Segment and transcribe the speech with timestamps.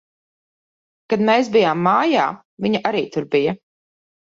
[1.13, 2.27] Kad mēs bijām mājā,
[2.67, 3.61] viņa arī tur bija.